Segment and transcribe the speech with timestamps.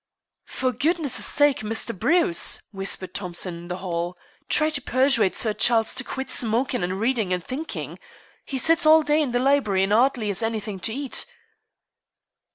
[0.47, 1.95] "For goodness' sake, Mr.
[1.95, 4.17] Bruce," whispered Thompson in the hall,
[4.49, 7.99] "try to persuade Sir Charles to quit smokin', and readin', and thinkin'.
[8.43, 11.27] He sits all day in the library and 'ardly has anything to eat."